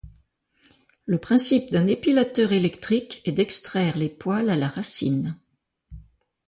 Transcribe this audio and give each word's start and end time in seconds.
Le 1.05 1.19
principe 1.19 1.69
d’un 1.69 1.85
épilateur 1.85 2.53
électrique 2.53 3.21
est 3.25 3.33
d’extraire 3.33 3.99
les 3.99 4.09
poils 4.09 4.49
à 4.49 4.55
la 4.55 4.67
racine. 4.67 5.37